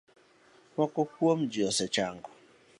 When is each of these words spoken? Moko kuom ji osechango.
Moko 0.75 0.99
kuom 1.13 1.39
ji 1.51 1.61
osechango. 1.69 2.29